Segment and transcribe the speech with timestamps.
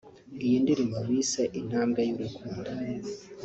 [0.45, 2.69] Iyi ndirimbo bise “Intambwe y’urukundo”